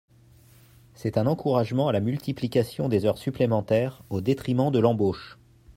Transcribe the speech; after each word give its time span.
C’est 0.95 1.19
un 1.19 1.27
encouragement 1.27 1.87
à 1.87 1.91
la 1.91 1.99
multiplication 1.99 2.89
des 2.89 3.05
heures 3.05 3.19
supplémentaires 3.19 4.01
au 4.09 4.19
détriment 4.19 4.71
de 4.71 4.79
l’embauche. 4.79 5.37